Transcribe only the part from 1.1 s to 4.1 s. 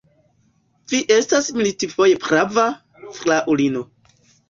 estas milfoje prava, fraŭlino.